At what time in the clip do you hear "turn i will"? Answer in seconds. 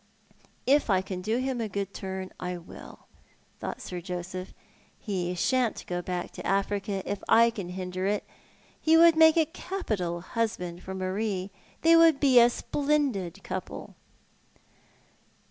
1.93-3.05